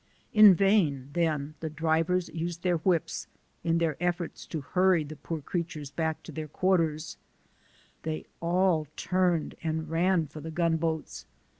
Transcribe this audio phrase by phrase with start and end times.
[0.33, 3.27] In vain, then, the drivers used their whips,
[3.63, 7.17] in their ef forts to hurry the poor creatures back to their quar ters;
[8.01, 11.27] they all turned and ran for the gun boats.